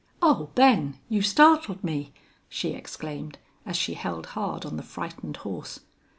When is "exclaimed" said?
2.71-3.37